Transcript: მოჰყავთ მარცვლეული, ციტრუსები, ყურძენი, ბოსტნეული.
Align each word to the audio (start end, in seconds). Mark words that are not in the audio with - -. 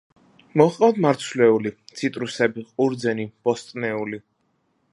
მოჰყავთ 0.59 1.01
მარცვლეული, 1.05 1.73
ციტრუსები, 1.99 2.63
ყურძენი, 2.79 3.27
ბოსტნეული. 3.51 4.21